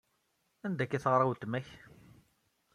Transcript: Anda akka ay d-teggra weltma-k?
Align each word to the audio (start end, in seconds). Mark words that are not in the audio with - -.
Anda 0.65 0.81
akka 0.83 0.95
ay 0.95 0.99
d-teggra 0.99 1.25
weltma-k? 1.27 1.67